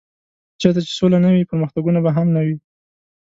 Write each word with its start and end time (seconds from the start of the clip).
چېرته 0.61 0.79
چې 0.85 0.91
سوله 0.99 1.17
نه 1.23 1.29
وي 1.33 1.43
پرمختګ 1.51 1.83
به 2.05 2.11
هم 2.17 2.27
نه 2.35 2.41
وي. 2.45 2.57